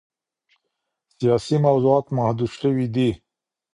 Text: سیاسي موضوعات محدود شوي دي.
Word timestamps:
سیاسي 1.17 1.55
موضوعات 1.65 2.05
محدود 2.17 2.51
شوي 2.59 2.85
دي. 2.95 3.09